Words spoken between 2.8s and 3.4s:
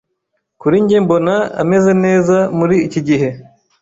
iki gihe.